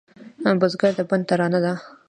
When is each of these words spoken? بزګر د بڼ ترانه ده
بزګر 0.59 0.91
د 0.97 0.99
بڼ 1.09 1.19
ترانه 1.29 1.59
ده 1.65 1.73